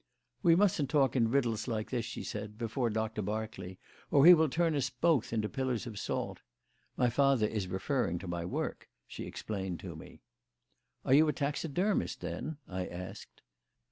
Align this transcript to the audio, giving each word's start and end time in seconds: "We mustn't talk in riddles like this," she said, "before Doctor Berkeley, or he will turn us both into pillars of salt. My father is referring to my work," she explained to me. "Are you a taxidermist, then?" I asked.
"We 0.41 0.55
mustn't 0.55 0.89
talk 0.89 1.15
in 1.15 1.29
riddles 1.29 1.67
like 1.67 1.91
this," 1.91 2.05
she 2.05 2.23
said, 2.23 2.57
"before 2.57 2.89
Doctor 2.89 3.21
Berkeley, 3.21 3.77
or 4.09 4.25
he 4.25 4.33
will 4.33 4.49
turn 4.49 4.73
us 4.73 4.89
both 4.89 5.31
into 5.31 5.47
pillars 5.47 5.85
of 5.85 5.99
salt. 5.99 6.39
My 6.97 7.07
father 7.11 7.45
is 7.45 7.67
referring 7.67 8.17
to 8.17 8.27
my 8.27 8.43
work," 8.43 8.89
she 9.05 9.27
explained 9.27 9.79
to 9.81 9.95
me. 9.95 10.23
"Are 11.05 11.13
you 11.13 11.27
a 11.27 11.33
taxidermist, 11.33 12.19
then?" 12.19 12.57
I 12.67 12.87
asked. 12.87 13.43